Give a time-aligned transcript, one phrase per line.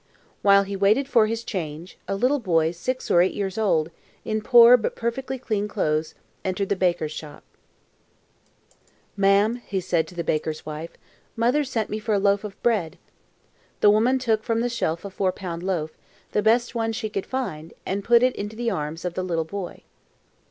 [0.41, 3.91] While he waited for his change, a little boy six or eight years old,
[4.25, 7.43] in poor but perfectly clean clothes, entered the baker's shop.
[9.15, 10.89] [Illustration: UNIVERSITY OF TORONTO] "Ma'am," said he to the baker's wife,
[11.35, 12.97] "Mother sent me for a loaf of bread."
[13.81, 15.91] The woman took from the shelf a four pound loaf,
[16.31, 19.45] the best one she could find, and put it into the arms of the little
[19.45, 19.83] boy.